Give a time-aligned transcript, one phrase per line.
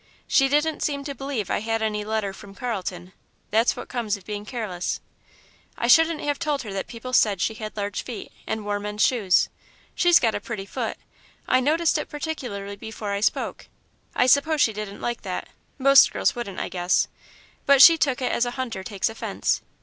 [0.27, 3.13] She didn't seem to believe I had any letter from Carlton
[3.51, 4.99] that's what comes of being careless.
[5.77, 9.05] "I shouldn't have told her that people said she had large feet and wore men's
[9.05, 9.47] shoes.
[9.93, 10.97] She's got a pretty foot;
[11.47, 13.67] I noticed it particularly before I spoke
[14.15, 17.07] I suppose she didn't like that most girls wouldn't, I guess,
[17.67, 19.61] but she took it as a hunter takes a fence.